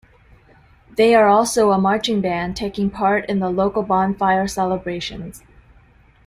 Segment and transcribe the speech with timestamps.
[0.89, 5.43] They are also a marching band, taking part in the local bonfire celebrations.